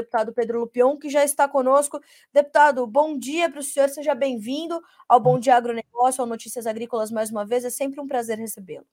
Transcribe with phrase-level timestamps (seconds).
[0.00, 2.00] deputado Pedro Lupion, que já está conosco.
[2.32, 7.10] Deputado, bom dia para o senhor, seja bem-vindo ao Bom Dia Agronegócio, ao Notícias Agrícolas
[7.10, 8.86] mais uma vez, é sempre um prazer recebê-lo.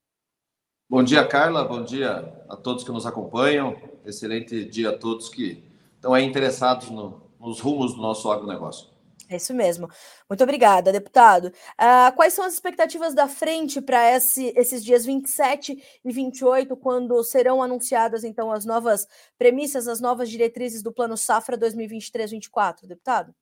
[0.89, 3.75] Bom dia, Carla, bom dia a todos que nos acompanham,
[4.05, 5.64] excelente dia a todos que
[5.96, 8.88] estão aí interessados no, nos rumos do nosso agronegócio.
[9.30, 9.89] É isso mesmo.
[10.30, 11.46] Muito obrigada, deputado.
[11.48, 17.21] Uh, quais são as expectativas da frente para esse, esses dias 27 e 28, quando
[17.23, 19.05] serão anunciadas, então, as novas
[19.38, 23.36] premissas, as novas diretrizes do Plano Safra 2023-24, deputado?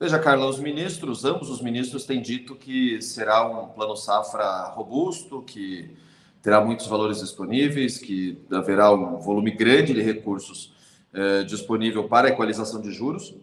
[0.00, 5.42] Veja, Carla, os ministros, ambos os ministros têm dito que será um plano safra robusto,
[5.42, 5.94] que
[6.40, 10.72] terá muitos valores disponíveis, que haverá um volume grande de recursos
[11.12, 13.34] eh, disponível para a equalização de juros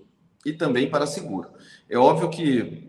[0.47, 1.49] e também para seguro.
[1.89, 2.87] É óbvio que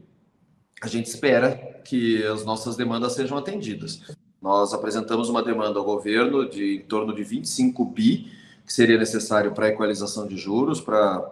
[0.81, 4.01] a gente espera que as nossas demandas sejam atendidas.
[4.41, 8.31] Nós apresentamos uma demanda ao governo de em torno de 25 bi,
[8.65, 11.29] que seria necessário para a equalização de juros, para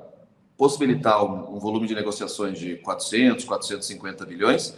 [0.56, 4.74] possibilitar um, um, volume de negociações de 400, 450 bilhões,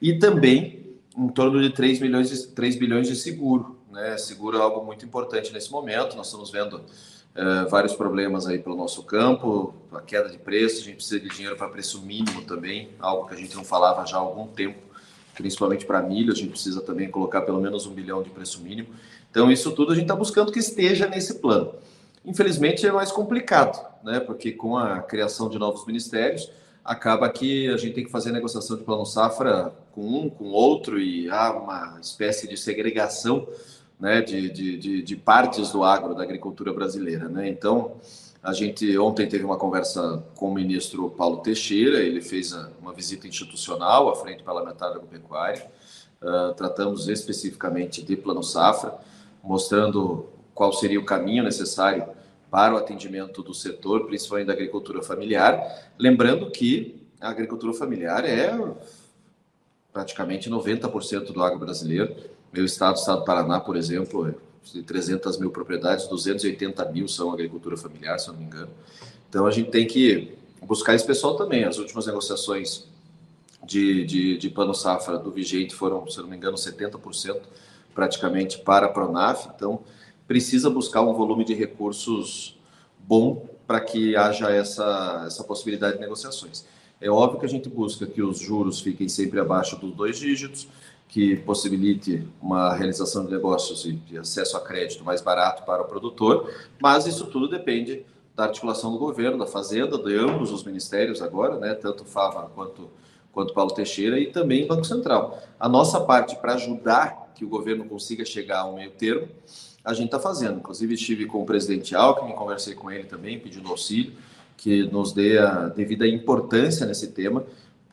[0.00, 3.75] e também em torno de 3, milhões de, 3 bilhões de seguro.
[3.96, 4.18] Né?
[4.18, 6.84] Seguro é algo muito importante nesse momento, nós estamos vendo
[7.36, 11.28] Uh, vários problemas aí pelo nosso campo, a queda de preço, a gente precisa de
[11.28, 14.78] dinheiro para preço mínimo também, algo que a gente não falava já há algum tempo,
[15.34, 18.88] principalmente para milho, a gente precisa também colocar pelo menos um bilhão de preço mínimo.
[19.30, 21.74] Então, isso tudo a gente está buscando que esteja nesse plano.
[22.24, 24.18] Infelizmente, é mais complicado, né?
[24.18, 26.50] porque com a criação de novos ministérios,
[26.82, 30.98] acaba que a gente tem que fazer negociação de plano safra com um, com outro,
[30.98, 33.46] e há uma espécie de segregação
[33.98, 37.28] né, de, de, de, partes do agro, da agricultura brasileira.
[37.28, 37.48] Né?
[37.48, 37.96] Então,
[38.42, 43.26] a gente ontem teve uma conversa com o ministro Paulo Teixeira, ele fez uma visita
[43.26, 45.66] institucional à Frente Parlamentar da Agropecuária,
[46.22, 48.98] uh, tratamos especificamente de Plano Safra,
[49.42, 52.06] mostrando qual seria o caminho necessário
[52.50, 55.60] para o atendimento do setor, principalmente da agricultura familiar,
[55.98, 58.56] lembrando que a agricultura familiar é
[59.92, 62.14] praticamente 90% do agro brasileiro,
[62.56, 64.34] meu estado, o estado do Paraná, por exemplo,
[64.64, 68.70] de 300 mil propriedades, 280 mil são agricultura familiar, se eu não me engano.
[69.28, 71.64] Então a gente tem que buscar esse pessoal também.
[71.64, 72.84] As últimas negociações
[73.64, 77.40] de, de, de plano safra do vigente foram, se eu não me engano, 70%
[77.94, 79.48] praticamente para a Pronaf.
[79.54, 79.80] Então
[80.26, 82.58] precisa buscar um volume de recursos
[82.98, 86.64] bom para que haja essa, essa possibilidade de negociações.
[87.00, 90.66] É óbvio que a gente busca que os juros fiquem sempre abaixo dos dois dígitos,
[91.08, 95.86] que possibilite uma realização de negócios e de acesso a crédito mais barato para o
[95.86, 101.22] produtor, mas isso tudo depende da articulação do governo, da Fazenda, de ambos os ministérios
[101.22, 102.90] agora, né, tanto Fava quanto,
[103.32, 105.42] quanto Paulo Teixeira e também Banco Central.
[105.58, 109.28] A nossa parte para ajudar que o governo consiga chegar ao meio termo,
[109.84, 110.58] a gente está fazendo.
[110.58, 114.12] Inclusive estive com o presidente Alckmin, conversei com ele também, pedindo auxílio,
[114.56, 117.44] que nos dê a devida importância nesse tema,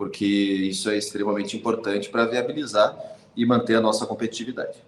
[0.04, 2.94] porque isso é extremamente importante para viabilizar
[3.38, 4.84] e manter a nossa competitividade.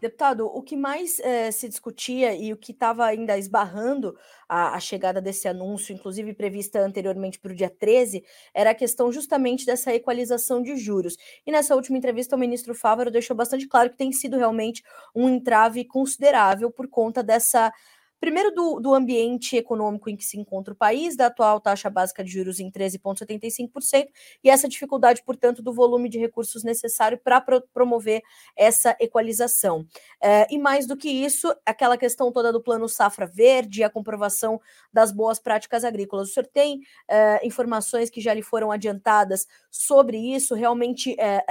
[0.00, 4.16] Deputado, o que mais eh, se discutia e o que estava ainda esbarrando
[4.48, 8.24] a, a, chegada desse anúncio, inclusive prevista anteriormente para o dia 13,
[8.54, 11.16] era a questão justamente dessa equalização de juros.
[11.44, 14.80] E nessa última entrevista, o ministro Fávaro deixou bastante claro que tem sido realmente
[15.12, 17.72] um entrave considerável por conta dessa
[18.20, 22.22] Primeiro, do, do ambiente econômico em que se encontra o país, da atual taxa básica
[22.22, 24.08] de juros em 13,75%,
[24.44, 28.22] e essa dificuldade, portanto, do volume de recursos necessário para pro, promover
[28.54, 29.86] essa equalização.
[30.22, 34.60] É, e mais do que isso, aquela questão toda do plano Safra Verde, a comprovação
[34.92, 36.28] das boas práticas agrícolas.
[36.28, 40.54] O senhor tem é, informações que já lhe foram adiantadas sobre isso?
[40.54, 41.42] Realmente é,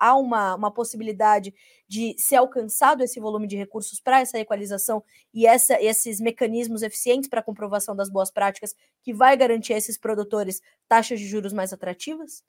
[0.00, 1.52] há uma, uma possibilidade
[1.94, 5.00] de ser alcançado esse volume de recursos para essa equalização
[5.32, 9.96] e essa, esses mecanismos eficientes para comprovação das boas práticas que vai garantir a esses
[9.96, 12.42] produtores taxas de juros mais atrativas?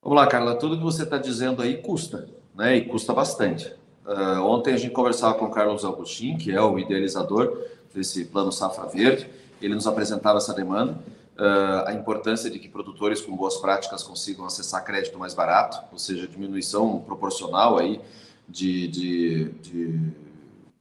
[0.00, 2.76] Vamos lá, Carla, tudo que você está dizendo aí custa, né?
[2.76, 3.74] E custa bastante.
[4.06, 8.52] Uh, ontem a gente conversava com o Carlos Augustin, que é o idealizador desse plano
[8.52, 9.28] Safra Verde,
[9.60, 14.46] ele nos apresentava essa demanda, uh, a importância de que produtores com boas práticas consigam
[14.46, 18.00] acessar crédito mais barato, ou seja, diminuição proporcional aí
[18.48, 20.00] de, de, de,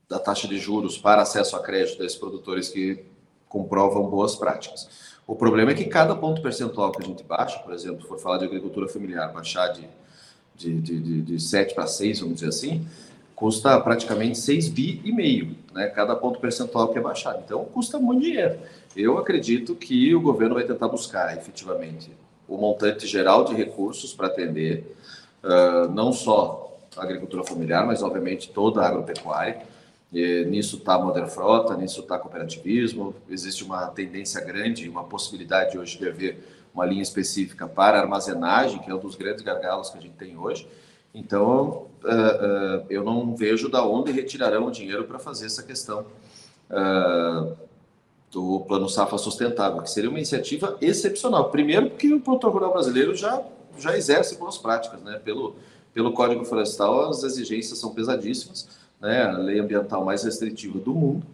[0.08, 3.04] da taxa de juros para acesso a crédito desses produtores que
[3.48, 4.90] comprovam boas práticas.
[5.28, 8.38] O problema é que cada ponto percentual que a gente baixa, por exemplo, for falar
[8.38, 9.88] de agricultura familiar, baixar de,
[10.56, 12.86] de, de, de 7 para 6, vamos dizer assim,
[13.36, 15.88] custa praticamente 6 bi e meio, né?
[15.88, 17.42] Cada ponto percentual que é baixado.
[17.44, 18.60] Então, custa muito dinheiro.
[18.96, 22.12] Eu acredito que o governo vai tentar buscar, efetivamente,
[22.48, 24.96] o montante geral de recursos para atender
[25.44, 26.65] uh, não só
[27.04, 29.62] agricultura familiar, mas obviamente toda a agropecuária.
[30.14, 33.16] E, nisso está a Modern Frota, nisso está cooperativismo.
[33.30, 36.38] Existe uma tendência grande, uma possibilidade hoje de haver
[36.74, 40.38] uma linha específica para armazenagem, que é um dos grandes gargalos que a gente tem
[40.38, 40.68] hoje.
[41.14, 46.06] Então, uh, uh, eu não vejo da onde retirarão o dinheiro para fazer essa questão
[46.70, 47.56] uh,
[48.30, 51.50] do Plano Safra Sustentável, que seria uma iniciativa excepcional.
[51.50, 53.42] Primeiro, porque o produtor rural brasileiro já,
[53.80, 55.18] já exerce boas práticas, né?
[55.24, 55.56] Pelo,
[55.96, 58.68] pelo Código Florestal, as exigências são pesadíssimas,
[59.00, 59.24] né?
[59.24, 61.26] A lei ambiental mais restritiva do mundo,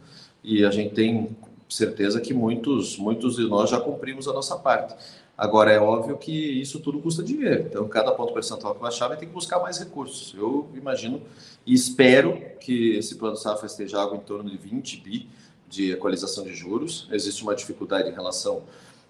[0.44, 1.36] e a gente tem
[1.68, 4.94] certeza que muitos, muitos de nós já cumprimos a nossa parte.
[5.36, 7.66] Agora, é óbvio que isso tudo custa dinheiro.
[7.68, 10.36] Então, cada ponto percentual que baixar vai ter que buscar mais recursos.
[10.38, 11.24] Eu imagino
[11.66, 15.28] e espero que esse plano safra esteja algo em torno de 20 bi
[15.68, 17.08] de equalização de juros.
[17.12, 18.62] Existe uma dificuldade em relação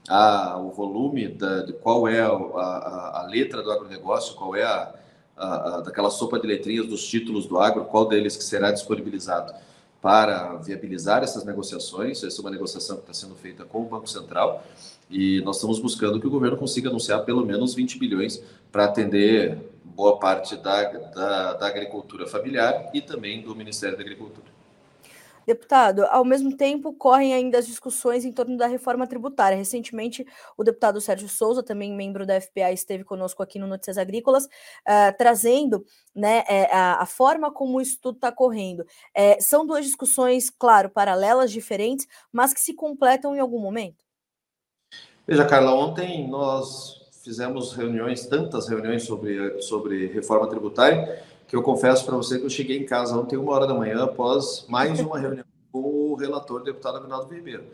[0.07, 4.93] ao volume, da, de qual é a, a, a, letra do agronegócio, qual é a,
[5.83, 9.53] daquela sopa de letrinhas dos títulos do agro, qual deles que será disponibilizado
[10.01, 12.23] para viabilizar essas negociações.
[12.23, 14.63] Essa é uma negociação que está sendo feita com o Banco Central
[15.09, 18.41] e nós estamos buscando que o governo consiga anunciar pelo menos 20 bilhões
[18.71, 24.47] para atender boa parte da, da, da agricultura familiar e também do Ministério da Agricultura.
[25.45, 29.57] Deputado, ao mesmo tempo, correm ainda as discussões em torno da reforma tributária.
[29.57, 30.25] Recentemente,
[30.57, 35.17] o deputado Sérgio Souza, também membro da FPA, esteve conosco aqui no Notícias Agrícolas, uh,
[35.17, 38.85] trazendo né, é, a, a, forma como isso tudo está correndo.
[39.13, 44.05] É, são duas discussões, claro, paralelas, diferentes, mas que se completam em algum momento?
[45.27, 52.05] Veja, Carla, ontem nós fizemos reuniões, tantas reuniões sobre, sobre reforma tributária, que eu confesso
[52.05, 55.19] para você que eu cheguei em casa ontem, uma hora da manhã, após mais uma
[55.19, 57.65] reunião com o relator, deputado Aguinaldo Ribeiro.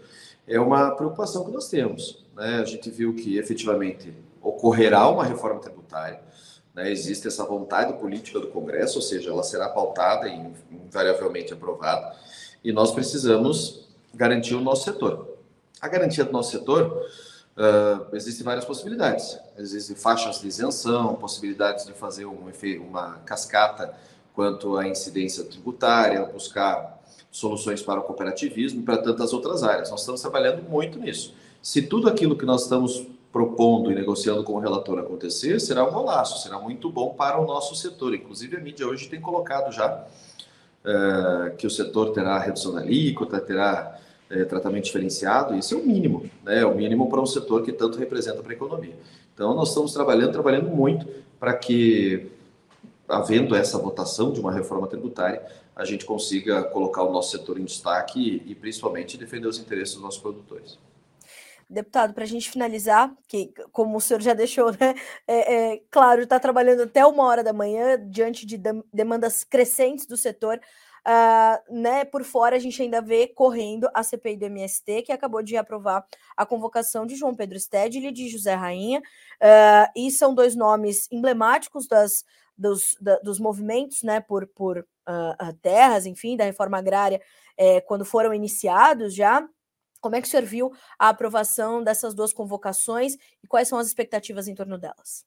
[0.47, 2.25] É uma preocupação que nós temos.
[2.35, 2.55] Né?
[2.55, 6.19] A gente viu que efetivamente ocorrerá uma reforma tributária,
[6.73, 6.91] né?
[6.91, 12.15] existe essa vontade política do Congresso, ou seja, ela será pautada e invariavelmente aprovada,
[12.63, 15.37] e nós precisamos garantir o nosso setor.
[15.79, 17.05] A garantia do nosso setor
[17.57, 19.39] Uh, existem várias possibilidades.
[19.57, 22.37] Existem faixas de isenção, possibilidades de fazer um,
[22.87, 23.93] uma cascata
[24.35, 27.01] quanto à incidência tributária, buscar
[27.31, 29.89] soluções para o cooperativismo e para tantas outras áreas.
[29.89, 31.33] Nós estamos trabalhando muito nisso.
[31.59, 35.91] Se tudo aquilo que nós estamos propondo e negociando com o relator acontecer, será um
[35.91, 38.13] golaço, será muito bom para o nosso setor.
[38.13, 40.05] Inclusive, a mídia hoje tem colocado já
[40.85, 43.99] uh, que o setor terá redução da alíquota, terá
[44.29, 46.61] é, tratamento diferenciado, isso é o mínimo, né?
[46.61, 48.95] É o mínimo para um setor que tanto representa para a economia.
[49.33, 51.07] Então, nós estamos trabalhando, trabalhando muito
[51.39, 52.27] para que,
[53.07, 55.45] havendo essa votação de uma reforma tributária,
[55.75, 59.93] a gente consiga colocar o nosso setor em destaque e, e principalmente, defender os interesses
[59.93, 60.77] dos nossos produtores.
[61.69, 64.95] Deputado, para a gente finalizar, que como o senhor já deixou, né?
[65.27, 68.57] É, é, claro, está trabalhando até uma hora da manhã, diante de
[68.91, 70.59] demandas crescentes do setor.
[71.07, 75.41] Uh, né, por fora, a gente ainda vê correndo a CPI do MST, que acabou
[75.41, 76.05] de aprovar
[76.35, 81.07] a convocação de João Pedro Stedley e de José Rainha, uh, e são dois nomes
[81.09, 82.25] emblemáticos das,
[82.57, 87.21] dos, da, dos movimentos né, por, por uh, terras, enfim, da reforma agrária,
[87.57, 89.47] eh, quando foram iniciados já.
[90.01, 93.87] Como é que o senhor viu a aprovação dessas duas convocações e quais são as
[93.87, 95.25] expectativas em torno delas?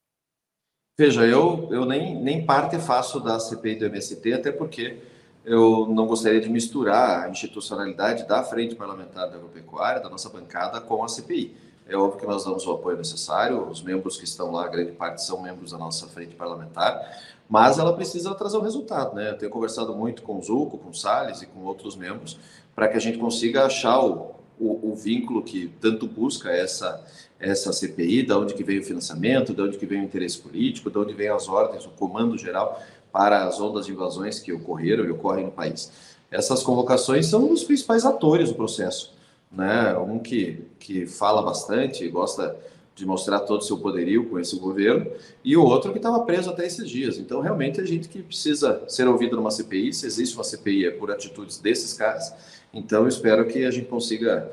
[0.96, 5.00] Veja, eu, eu nem, nem parte faço da CPI do MST, até porque
[5.44, 10.80] eu não gostaria de misturar a institucionalidade da Frente Parlamentar da Agropecuária, da nossa bancada,
[10.80, 11.56] com a CPI.
[11.88, 15.24] É óbvio que nós damos o apoio necessário, os membros que estão lá, grande parte
[15.24, 17.00] são membros da nossa frente parlamentar,
[17.48, 19.30] mas ela precisa trazer um resultado, né?
[19.30, 22.38] Eu tenho conversado muito com o Zuco, com o Salles e com outros membros,
[22.76, 27.04] para que a gente consiga achar o, o, o, vínculo que tanto busca essa,
[27.40, 30.90] essa CPI, da onde que vem o financiamento, da onde que vem o interesse político,
[30.90, 32.80] da onde vem as ordens, o comando geral,
[33.12, 35.90] para as ondas de invasões que ocorreram e ocorrem no país.
[36.30, 39.12] Essas convocações são os principais atores do processo.
[39.50, 39.96] Né?
[39.98, 42.56] Um que, que fala bastante, gosta
[42.94, 45.10] de mostrar todo o seu poderio com esse governo,
[45.42, 47.18] e o outro que estava preso até esses dias.
[47.18, 50.90] Então, realmente, a gente que precisa ser ouvido numa CPI, se existe uma CPI é
[50.90, 52.32] por atitudes desses caras,
[52.72, 54.52] então espero que a gente consiga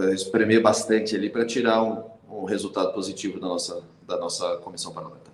[0.00, 4.92] eh, espremer bastante ali para tirar um, um resultado positivo da nossa, da nossa comissão
[4.92, 5.29] parlamentar.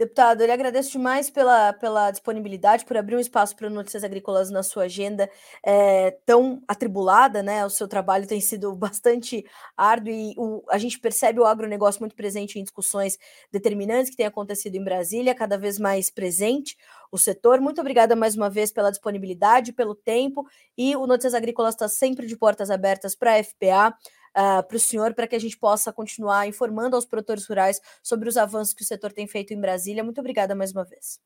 [0.00, 4.50] Deputado, eu lhe agradeço demais pela, pela disponibilidade, por abrir um espaço para notícias agrícolas
[4.50, 5.30] na sua agenda
[5.62, 7.66] é, tão atribulada, né?
[7.66, 9.44] O seu trabalho tem sido bastante
[9.76, 13.18] árduo e o, a gente percebe o agronegócio muito presente em discussões
[13.52, 16.78] determinantes que têm acontecido em Brasília, cada vez mais presente
[17.12, 17.60] o setor.
[17.60, 20.46] Muito obrigada mais uma vez pela disponibilidade, pelo tempo
[20.78, 23.94] e o Notícias Agrícolas está sempre de portas abertas para a FPA
[24.36, 27.80] uh, ah, para o senhor, para que a gente possa continuar informando aos produtores rurais
[28.02, 30.04] sobre os avanços que o setor tem feito em Brasília.
[30.04, 31.20] Muito obrigada mais uma vez.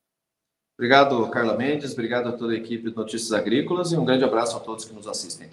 [0.76, 1.92] Obrigado, Carla Mendes.
[1.92, 4.92] Obrigado a toda a equipe de Notícias Agrícolas e um grande abraço a todos que
[4.92, 5.48] nos assistem.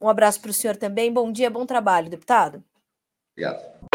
[0.00, 1.12] Um abraço para o senhor também.
[1.12, 2.62] Bom dia, bom trabalho, deputado.
[3.36, 3.87] Obrigado.